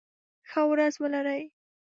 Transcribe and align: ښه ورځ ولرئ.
ښه 0.49 0.61
ورځ 0.69 0.93
ولرئ. 1.01 1.43